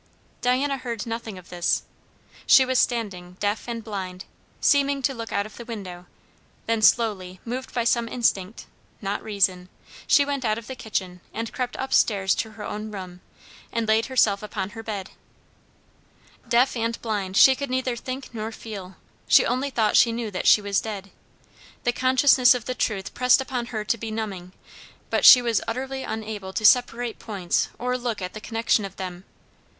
Diana 0.41 0.77
heard 0.77 1.05
nothing 1.05 1.37
of 1.37 1.49
this. 1.49 1.83
She 2.47 2.65
was 2.65 2.79
standing, 2.79 3.37
deaf 3.39 3.67
and 3.67 3.83
blind, 3.83 4.25
seeming 4.59 5.03
to 5.03 5.13
look 5.13 5.31
out 5.31 5.45
of 5.45 5.57
the 5.57 5.63
window; 5.63 6.07
then 6.65 6.81
slowly, 6.81 7.39
moved 7.45 7.71
by 7.71 7.83
some 7.83 8.07
instinct, 8.07 8.65
not 8.99 9.21
reason, 9.21 9.69
she 10.07 10.25
went 10.25 10.43
out 10.43 10.57
of 10.57 10.65
the 10.65 10.73
kitchen 10.75 11.21
and 11.35 11.53
crept 11.53 11.77
up 11.77 11.93
stairs 11.93 12.33
to 12.33 12.53
her 12.53 12.63
own 12.63 12.89
room 12.89 13.21
and 13.71 13.87
laid 13.87 14.07
herself 14.07 14.41
upon 14.41 14.71
her 14.71 14.81
bed. 14.81 15.11
Deaf 16.49 16.75
and 16.75 16.99
blind; 17.03 17.37
she 17.37 17.55
could 17.55 17.69
neither 17.69 17.95
think 17.95 18.33
nor 18.33 18.51
feel; 18.51 18.95
she 19.27 19.45
only 19.45 19.69
thought 19.69 19.95
she 19.95 20.11
knew 20.11 20.31
that 20.31 20.47
she 20.47 20.63
was 20.63 20.81
dead. 20.81 21.11
The 21.83 21.91
consciousness 21.93 22.55
of 22.55 22.65
the 22.65 22.73
truth 22.73 23.13
pressed 23.13 23.39
upon 23.39 23.67
her 23.67 23.83
to 23.85 23.99
benumbing; 23.99 24.53
but 25.11 25.25
she 25.25 25.43
was 25.43 25.61
utterly 25.67 26.01
unable 26.01 26.53
to 26.53 26.65
separate 26.65 27.19
points 27.19 27.69
or 27.77 27.99
look 27.99 28.19
at 28.19 28.33
the 28.33 28.41
connection 28.41 28.83
of 28.83 28.95
them. 28.95 29.25